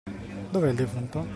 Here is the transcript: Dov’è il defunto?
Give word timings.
Dov’è 0.49 0.69
il 0.69 0.75
defunto? 0.75 1.27